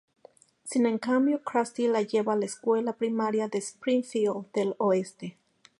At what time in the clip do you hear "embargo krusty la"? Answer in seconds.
0.87-2.01